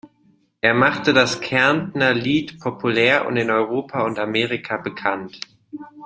Er 0.61 0.73
machte 0.73 1.13
das 1.13 1.41
Kärntner 1.41 2.11
Lied 2.15 2.59
populär 2.59 3.27
und 3.27 3.37
in 3.37 3.51
Europa 3.51 4.03
und 4.03 4.17
Amerika 4.17 4.77
bekannt. 4.77 5.39